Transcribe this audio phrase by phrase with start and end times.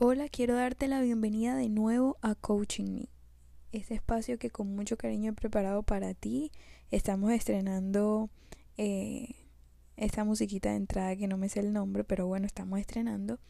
[0.00, 3.08] Hola, quiero darte la bienvenida de nuevo a Coaching Me,
[3.72, 6.52] este espacio que con mucho cariño he preparado para ti.
[6.92, 8.30] Estamos estrenando
[8.76, 9.34] eh,
[9.96, 13.40] esta musiquita de entrada que no me sé el nombre, pero bueno, estamos estrenando.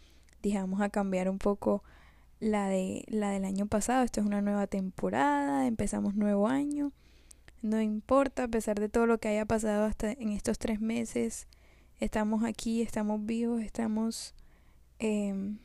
[0.41, 1.85] Dijamos a cambiar un poco
[2.41, 4.03] la de la del año pasado.
[4.03, 6.93] Esto es una nueva temporada, empezamos nuevo año.
[7.61, 11.47] No importa, a pesar de todo lo que haya pasado hasta en estos tres meses,
[12.01, 14.35] estamos aquí, estamos vivos, estamos
[14.99, 15.59] eh,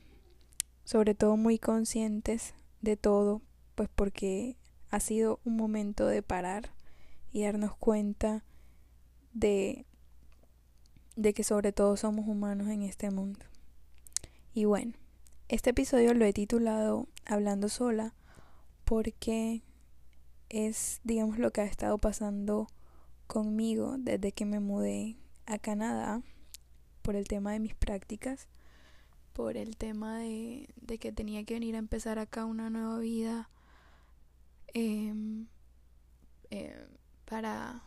[0.84, 3.42] sobre todo muy conscientes de todo,
[3.76, 4.58] pues porque
[4.90, 6.72] ha sido un momento de parar
[7.32, 8.44] y darnos cuenta
[9.34, 9.86] de,
[11.16, 13.40] de que sobre todo somos humanos en este mundo.
[14.54, 14.94] Y bueno,
[15.48, 18.14] este episodio lo he titulado Hablando sola
[18.84, 19.64] porque
[20.50, 22.68] es, digamos, lo que ha estado pasando
[23.26, 26.22] conmigo desde que me mudé a Canadá
[27.02, 28.48] por el tema de mis prácticas
[29.34, 30.68] por el tema de,
[31.00, 33.50] que tenía que venir a empezar acá una nueva vida
[34.74, 35.48] em,
[36.50, 36.88] em,
[37.26, 37.84] para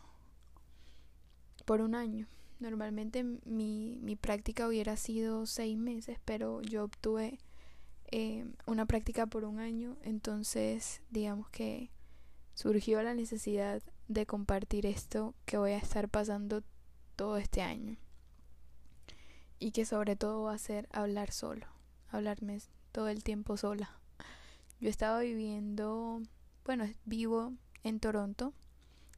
[1.65, 2.27] por un año.
[2.59, 7.39] Normalmente mi, mi práctica hubiera sido seis meses, pero yo obtuve
[8.11, 11.91] em, una práctica por un año, entonces digamos que
[12.53, 16.63] surgió la necesidad de compartir esto que voy a estar pasando
[17.15, 17.97] todo este año
[19.59, 21.67] y que sobre todo va a ser hablar solo,
[22.09, 22.59] hablarme
[22.91, 23.99] todo el tiempo sola.
[24.79, 26.21] Yo estaba viviendo,
[26.65, 28.53] bueno, vivo en Toronto.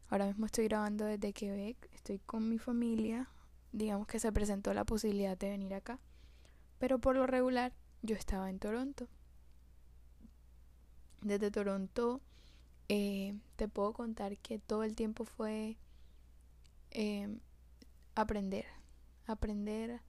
[0.10, 3.30] Ahora mismo estoy grabando desde Quebec, estoy con mi familia.
[3.72, 6.00] Digamos que se presentó la posibilidad de venir acá.
[6.80, 9.08] Pero por lo regular yo estaba en Toronto.
[11.22, 12.22] Desde Toronto
[12.88, 15.78] eh, te puedo contar que todo el tiempo fue
[16.92, 17.38] eh,
[18.16, 18.66] aprender,
[19.28, 20.02] aprender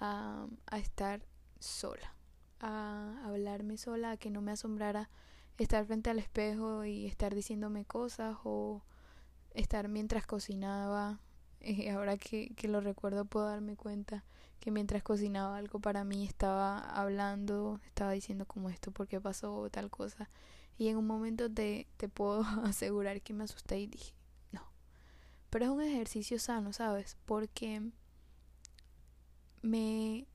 [0.00, 1.22] a, estar
[1.58, 2.14] sola,
[2.60, 5.10] a hablarme sola, a que no me asombrara
[5.58, 8.82] estar frente al espejo y estar diciéndome cosas o
[9.54, 11.20] estar mientras cocinaba.
[11.62, 14.24] Eh, ahora que, que lo recuerdo puedo darme cuenta
[14.60, 19.68] que mientras cocinaba algo para mí estaba hablando, estaba diciendo como esto, por qué pasó
[19.70, 20.30] tal cosa.
[20.78, 24.14] Y en un momento te, te puedo asegurar que me asusté y dije,
[24.52, 24.62] no.
[25.50, 27.18] Pero es un ejercicio sano, ¿sabes?
[27.26, 27.82] Porque
[29.62, 30.26] me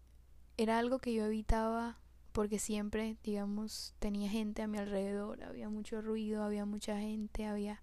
[0.57, 1.97] era algo que yo evitaba
[2.31, 7.81] porque siempre, digamos, tenía gente a mi alrededor, había mucho ruido, había mucha gente, había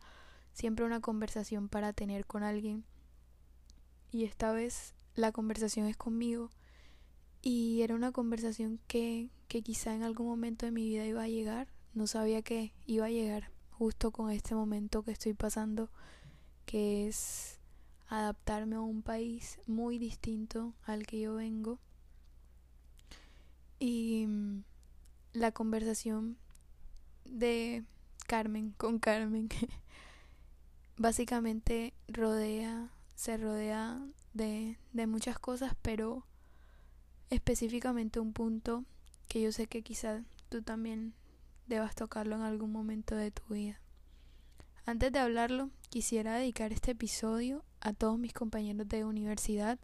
[0.52, 2.84] siempre una conversación para tener con alguien.
[4.10, 6.50] Y esta vez la conversación es conmigo
[7.40, 11.28] y era una conversación que, que quizá en algún momento de mi vida iba a
[11.28, 15.90] llegar, no sabía que iba a llegar justo con este momento que estoy pasando,
[16.66, 17.58] que es
[18.08, 21.78] adaptarme a un país muy distinto al que yo vengo.
[23.78, 24.64] Y mm,
[25.32, 26.36] la conversación
[27.24, 27.84] de
[28.26, 29.48] Carmen con Carmen
[30.96, 34.00] básicamente rodea, se rodea
[34.34, 36.26] de, de muchas cosas, pero
[37.30, 38.84] específicamente un punto
[39.28, 41.14] que yo sé que quizás tú también
[41.66, 43.80] debas tocarlo en algún momento de tu vida.
[44.84, 49.78] Antes de hablarlo, quisiera dedicar este episodio a todos mis compañeros de universidad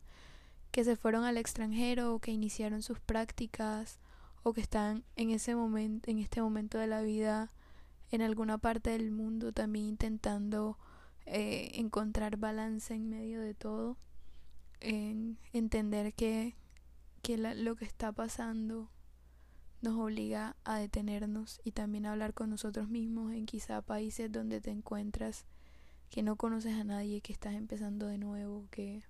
[0.70, 3.98] que se fueron al extranjero o que iniciaron sus prácticas
[4.42, 7.52] o que están en ese momento en este momento de la vida
[8.10, 10.78] en alguna parte del mundo también intentando
[11.26, 13.98] eh, encontrar balance en medio de todo
[14.80, 16.54] en entender que,
[17.22, 18.88] que lo que está pasando
[19.80, 24.60] nos obliga a detenernos y también a hablar con nosotros mismos en quizá países donde
[24.60, 25.44] te encuentras
[26.10, 29.02] que no conoces a nadie, que estás empezando de nuevo, que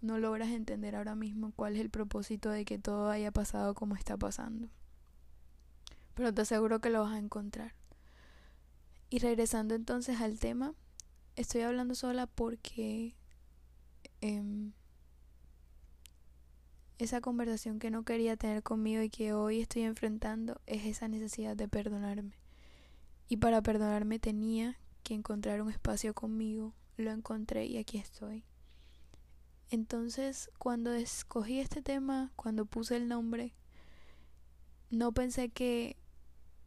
[0.00, 3.96] no logras entender ahora mismo cuál es el propósito de que todo haya pasado como
[3.96, 4.68] está pasando.
[6.14, 7.74] Pero te aseguro que lo vas a encontrar.
[9.10, 10.74] Y regresando entonces al tema,
[11.36, 13.14] estoy hablando sola porque
[14.20, 14.70] eh,
[16.98, 21.56] esa conversación que no quería tener conmigo y que hoy estoy enfrentando es esa necesidad
[21.56, 22.38] de perdonarme.
[23.28, 26.74] Y para perdonarme tenía que encontrar un espacio conmigo.
[26.96, 28.44] Lo encontré y aquí estoy.
[29.70, 33.54] Entonces, cuando escogí este tema, cuando puse el nombre,
[34.90, 35.96] no pensé que,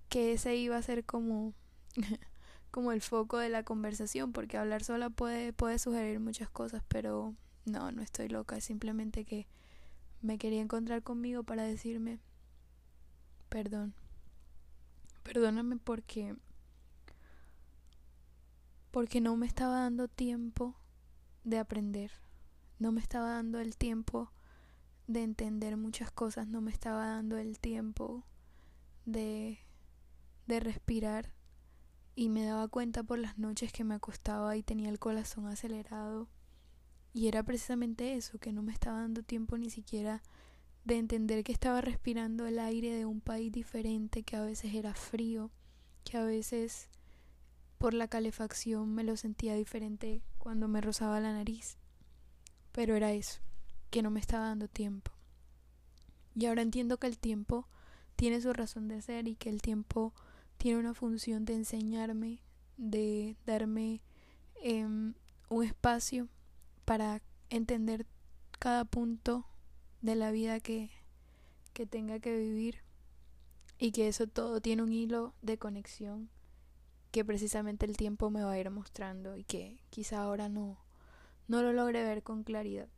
[0.09, 1.53] que ese iba a ser como,
[2.71, 7.35] como el foco de la conversación, porque hablar sola puede, puede sugerir muchas cosas, pero
[7.65, 9.47] no, no estoy loca, es simplemente que
[10.21, 12.19] me quería encontrar conmigo para decirme
[13.55, 13.93] perdón.
[15.23, 16.35] Perdóname porque
[18.95, 20.73] porque no me estaba dando tiempo
[21.43, 22.11] de aprender.
[22.79, 24.31] No me estaba dando el tiempo
[25.05, 28.23] de entender muchas cosas, no me estaba dando el tiempo
[29.03, 29.59] de,
[30.47, 31.33] de respirar
[32.15, 36.29] y me daba cuenta por las noches que me acostaba y tenía el corazón acelerado
[37.13, 40.23] y era precisamente eso, que no me estaba dando tiempo ni siquiera
[40.85, 44.93] de entender que estaba respirando el aire de un país diferente, que a veces era
[44.93, 45.51] frío,
[46.05, 46.87] que a veces
[47.85, 51.77] por la calefacción me lo sentía diferente cuando me rozaba la nariz.
[52.71, 53.41] Pero era eso,
[53.91, 55.11] que no me estaba dando tiempo.
[56.33, 57.67] Y ahora entiendo que el tiempo
[58.15, 60.15] tiene su razón de ser y que el tiempo
[60.57, 62.39] tiene una función de enseñarme,
[62.77, 64.01] de darme
[64.63, 65.13] em,
[65.49, 66.27] un espacio
[66.85, 67.21] para
[67.51, 68.07] entender
[68.57, 69.45] cada punto
[70.01, 70.89] de la vida que,
[71.73, 72.79] que tenga que vivir
[73.77, 76.31] y que eso todo tiene un hilo de conexión
[77.15, 80.77] que precisamente el tiempo me va a ir mostrando y que quizá ahora no,
[81.47, 82.89] no lo logre ver con claridad.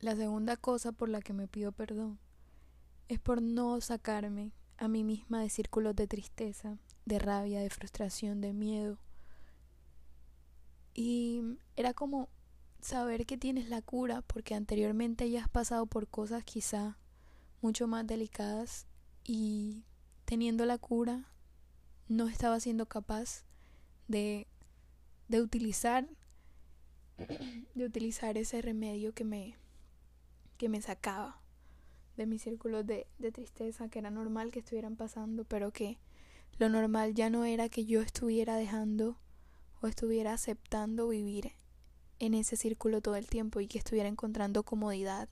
[0.00, 2.18] La segunda cosa por la que me pido perdón
[3.08, 8.40] es por no sacarme a mí misma de círculos de tristeza, de rabia, de frustración,
[8.40, 8.96] de miedo.
[10.94, 11.42] Y
[11.76, 12.30] era como
[12.80, 16.96] saber que tienes la cura porque anteriormente ya has pasado por cosas quizá
[17.60, 18.86] mucho más delicadas
[19.22, 19.84] y
[20.24, 21.26] teniendo la cura
[22.08, 23.44] no estaba siendo capaz
[24.08, 24.46] de,
[25.28, 26.08] de utilizar
[27.74, 29.56] de utilizar ese remedio que me
[30.56, 31.40] que me sacaba
[32.16, 35.98] de mis círculos de, de tristeza, que era normal que estuvieran pasando, pero que
[36.58, 39.16] lo normal ya no era que yo estuviera dejando
[39.80, 41.52] o estuviera aceptando vivir
[42.18, 45.28] en ese círculo todo el tiempo y que estuviera encontrando comodidad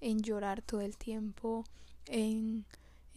[0.00, 1.64] en llorar todo el tiempo,
[2.06, 2.64] en,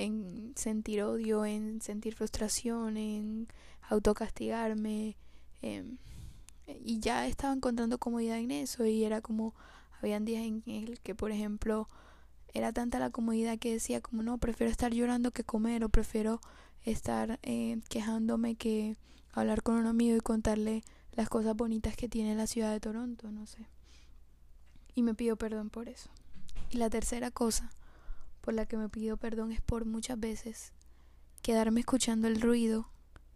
[0.03, 3.47] en sentir odio, en sentir frustración, en
[3.89, 5.15] autocastigarme.
[5.61, 5.97] Em,
[6.67, 9.53] y ya estaba encontrando comodidad en eso y era como
[10.01, 11.87] habían días en el que, por ejemplo,
[12.53, 16.41] era tanta la comodidad que decía como no, prefiero estar llorando que comer o prefiero
[16.83, 18.97] estar eh, quejándome que
[19.31, 20.83] hablar con un amigo y contarle
[21.13, 23.67] las cosas bonitas que tiene la ciudad de Toronto, no sé.
[24.95, 26.09] Y me pido perdón por eso.
[26.69, 27.71] Y la tercera cosa
[28.43, 30.73] por la que me pido perdón es por muchas veces
[31.41, 32.89] quedarme escuchando el ruido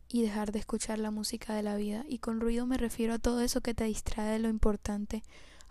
[0.10, 2.04] y dejar de escuchar la música de la vida.
[2.10, 5.24] Y con ruido me refiero a todo eso que te distrae de lo importante,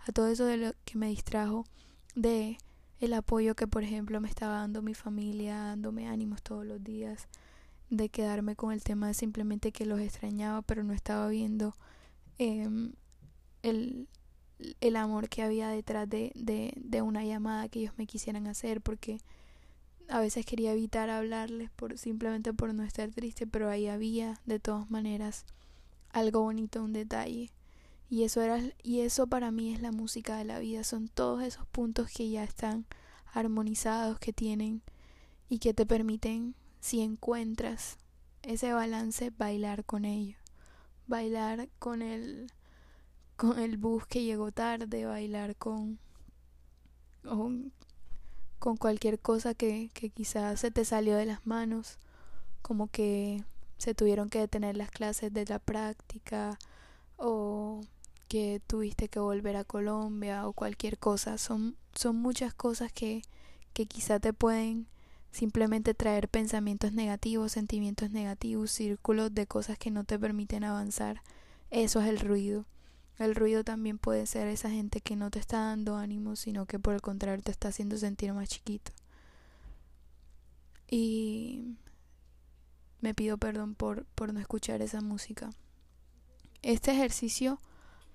[0.07, 1.65] a todo eso de lo que me distrajo
[2.15, 2.57] de
[2.99, 7.27] el apoyo que por ejemplo me estaba dando mi familia, dándome ánimos todos los días,
[7.91, 11.75] de quedarme con el tema de simplemente que los extrañaba pero no estaba viendo
[12.39, 12.93] em,
[13.61, 14.07] el,
[14.81, 18.81] el amor que había detrás de, de, de una llamada que ellos me quisieran hacer
[18.81, 19.19] porque
[20.09, 24.59] a veces quería evitar hablarles por simplemente por no estar triste pero ahí había de
[24.59, 25.45] todas maneras
[26.11, 27.51] algo bonito un detalle
[28.09, 31.43] y eso era y eso para mí es la música de la vida, son todos
[31.43, 32.85] esos puntos que ya están
[33.33, 34.81] armonizados que tienen
[35.49, 37.97] y que te permiten si encuentras
[38.43, 40.37] ese balance bailar con ello.
[41.05, 42.51] Bailar con el
[43.37, 45.99] con el bus que llegó tarde, bailar con
[48.59, 51.99] con, cualquier cosa que, que quizás se te salió de las manos,
[52.61, 53.43] como que
[53.77, 56.57] se tuvieron que detener las clases de la práctica
[57.17, 57.81] o
[58.27, 61.37] que tuviste que volver a Colombia o cualquier cosa.
[61.37, 63.21] Son, son muchas cosas que,
[63.73, 64.87] que quizá te pueden
[65.31, 71.21] simplemente traer pensamientos negativos, sentimientos negativos, círculos de cosas que no te permiten avanzar.
[71.69, 72.65] Eso es el ruido.
[73.17, 76.77] El ruido también puede ser esa gente que no te está dando ánimo, sino que
[76.77, 78.91] por el contrario te está haciendo sentir más chiquito.
[80.89, 81.75] Y
[83.01, 85.49] me pido perdón por, por no escuchar esa música.
[86.61, 87.59] Este ejercicio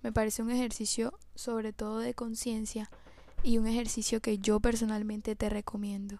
[0.03, 2.91] me parece un ejercicio sobre todo de conciencia
[3.43, 6.19] y un ejercicio que yo personalmente te recomiendo.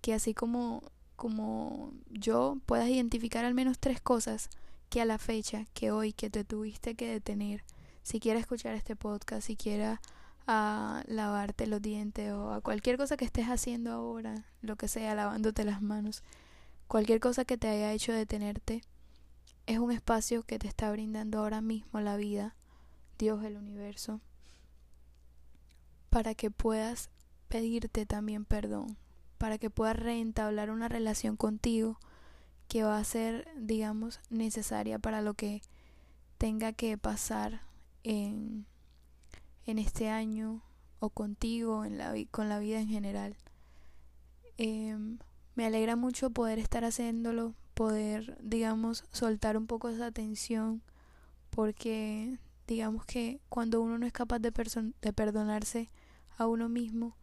[0.00, 0.82] Que así como,
[1.16, 4.48] como yo puedas identificar al menos tres cosas
[4.90, 7.64] que a la fecha, que hoy, que te tuviste que detener,
[8.02, 9.98] si quieres escuchar este podcast, si quieres
[10.46, 15.14] a lavarte los dientes o a cualquier cosa que estés haciendo ahora, lo que sea,
[15.14, 16.22] lavándote las manos,
[16.88, 18.82] cualquier cosa que te haya hecho detenerte,
[19.66, 22.56] es un espacio que te está brindando ahora mismo la vida
[23.18, 24.20] Dios, el universo,
[26.10, 27.08] para que puedas
[27.48, 28.96] pedirte también perdón,
[29.38, 32.00] para que puedas reentablar una relación contigo
[32.66, 35.62] que va a ser, digamos, necesaria para lo que
[36.38, 37.60] tenga que pasar
[38.04, 38.66] en,
[39.66, 40.62] este año
[41.00, 43.36] o contigo, en la, con la vida en general.
[44.58, 45.18] Em,
[45.54, 50.82] me alegra mucho poder estar haciéndolo, poder, digamos, soltar un poco esa tensión,
[51.50, 54.52] porque digamos que cuando uno no es capaz de,
[55.02, 55.90] de perdonarse
[56.38, 57.16] a uno mismo,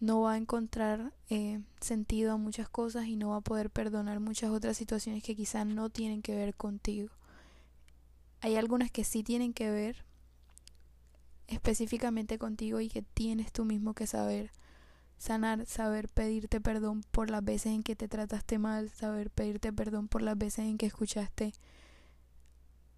[0.00, 4.20] no va a encontrar eh, sentido a muchas cosas y no va a poder perdonar
[4.20, 7.10] muchas otras situaciones que quizás no tienen que ver contigo.
[8.44, 10.04] Hay algunas que sí tienen que ver
[11.46, 14.52] específicamente contigo y que tienes tú mismo que saber
[15.16, 20.08] sanar, saber pedirte perdón por las veces en que te trataste mal, saber pedirte perdón
[20.08, 21.54] por las veces en que escuchaste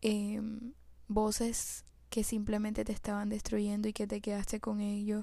[0.00, 0.72] em,
[1.06, 5.22] voces que simplemente te estaban destruyendo y que te quedaste con ello.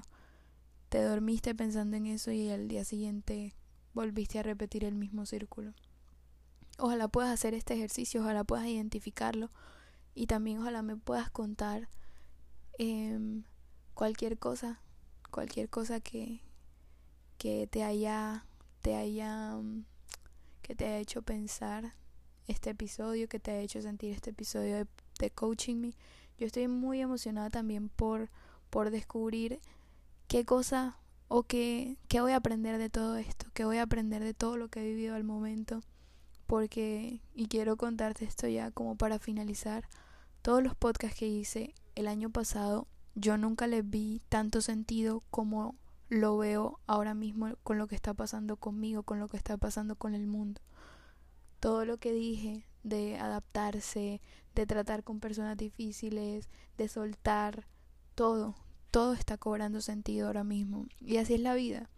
[0.88, 3.52] Te dormiste pensando en eso y al día siguiente
[3.92, 5.74] volviste a repetir el mismo círculo.
[6.78, 9.50] Ojalá puedas hacer este ejercicio, ojalá puedas identificarlo
[10.14, 11.88] y también ojalá me puedas contar
[12.78, 13.42] eh,
[13.94, 14.80] cualquier cosa,
[15.30, 16.40] cualquier cosa que,
[17.38, 18.46] que te haya,
[18.82, 19.84] te haya, mm,
[20.62, 21.94] que te haya hecho pensar
[22.46, 24.86] este episodio, que te haya hecho sentir este episodio de,
[25.18, 25.94] de Coaching Me.
[26.38, 28.30] Yo estoy muy emocionada también por,
[28.70, 29.60] por descubrir
[30.28, 34.22] qué cosa o qué, qué voy a aprender de todo esto, qué voy a aprender
[34.22, 35.80] de todo lo que he vivido al momento,
[36.46, 39.88] porque, y quiero contarte esto ya como para finalizar,
[40.44, 45.74] todos los podcasts que hice el año pasado, yo nunca les vi tanto sentido como
[46.10, 49.96] lo veo ahora mismo con lo que está pasando conmigo, con lo que está pasando
[49.96, 50.60] con el mundo.
[51.60, 54.20] Todo lo que dije de adaptarse,
[54.54, 57.66] de tratar con personas difíciles, de soltar,
[58.14, 58.54] todo,
[58.90, 60.84] todo está cobrando sentido ahora mismo.
[61.00, 61.88] Y así es la vida.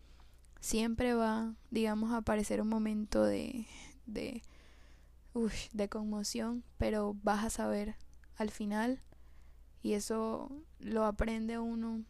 [0.60, 3.66] Siempre va, digamos, a aparecer un momento de,
[4.06, 4.44] de,
[5.72, 7.96] de conmoción, pero vas a saber
[8.36, 9.00] al final
[9.82, 12.04] y eso lo aprende uno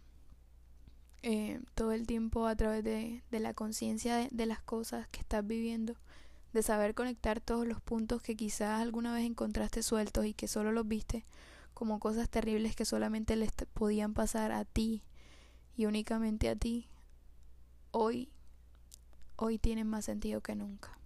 [1.22, 5.20] eh, todo el tiempo a través de, de la conciencia de, de, las cosas que
[5.20, 5.96] estás viviendo,
[6.52, 10.72] de saber conectar todos los puntos que quizás alguna vez encontraste sueltos y que solo
[10.72, 11.24] los viste
[11.74, 15.02] como cosas terribles que solamente les podían pasar a ti
[15.76, 16.88] y únicamente a ti,
[17.90, 18.30] hoy,
[19.36, 20.96] hoy tienen más sentido que nunca.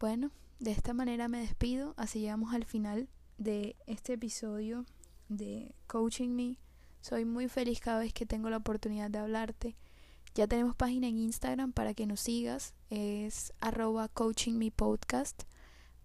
[0.00, 3.08] Bueno, de esta manera me despido, así llegamos al final
[3.38, 4.86] de este episodio
[5.28, 6.58] de Coaching Me.
[7.00, 9.76] Soy muy feliz cada vez que tengo la oportunidad de hablarte.
[10.34, 12.74] Ya tenemos página en Instagram para que nos sigas.
[12.90, 15.44] Es arroba coachingmepodcast.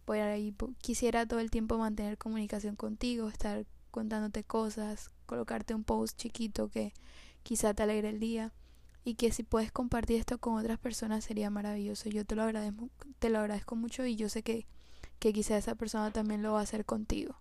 [0.05, 6.17] Por ahí quisiera todo el tiempo mantener comunicación contigo, estar contándote cosas, colocarte un post
[6.17, 6.93] chiquito que
[7.43, 8.51] quizá te alegre el día
[9.03, 12.09] y que si puedes compartir esto con otras personas sería maravilloso.
[12.09, 12.89] Yo te lo agradezco,
[13.19, 14.65] te lo agradezco mucho y yo sé que
[15.21, 17.35] que quizá esa persona también lo va a hacer contigo.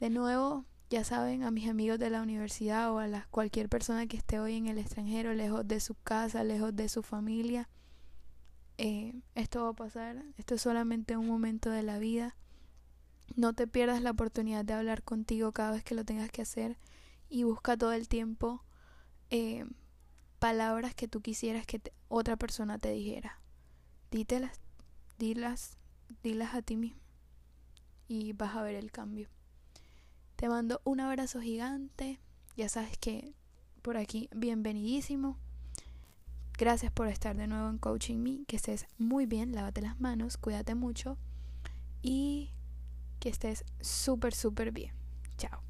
[0.00, 4.06] De nuevo, ya saben, a mis amigos de la universidad o a la, cualquier persona
[4.06, 7.70] que esté hoy en el extranjero, lejos de su casa, lejos de su familia,
[8.76, 12.36] eh, esto va a pasar, esto es solamente un momento de la vida.
[13.34, 16.76] No te pierdas la oportunidad de hablar contigo cada vez que lo tengas que hacer
[17.30, 18.62] y busca todo el tiempo
[19.36, 19.64] eh,
[20.38, 23.40] palabras que tú quisieras que otra persona te dijera.
[24.12, 24.60] Dítelas,
[25.18, 25.76] dilas,
[26.22, 27.00] dilas a ti mismo
[28.06, 29.28] y vas a ver el cambio.
[30.36, 32.20] Te mando un abrazo gigante.
[32.56, 33.34] Ya sabes que
[33.82, 35.36] por aquí bienvenidísimo.
[36.56, 38.44] Gracias por estar de nuevo en Coaching Me.
[38.46, 41.18] Que estés muy bien, lávate las manos, cuídate mucho
[42.02, 42.52] y
[43.18, 44.92] que estés súper, súper bien.
[45.38, 45.60] Chao.